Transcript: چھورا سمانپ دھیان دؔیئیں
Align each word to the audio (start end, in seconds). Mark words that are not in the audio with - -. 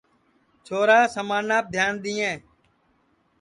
چھورا 0.65 0.99
سمانپ 1.15 1.65
دھیان 1.73 1.93
دؔیئیں 2.03 2.37